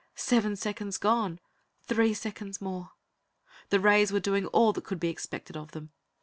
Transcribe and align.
Seven 0.15 0.55
seconds 0.55 0.97
gone! 0.97 1.39
Three 1.83 2.15
seconds 2.15 2.59
more. 2.59 2.93
The 3.69 3.79
rays 3.79 4.11
were 4.11 4.19
doing 4.19 4.47
all 4.47 4.73
that 4.73 4.83
could 4.83 4.99
be 4.99 5.09
expected 5.09 5.55
of 5.55 5.73
them. 5.73 5.91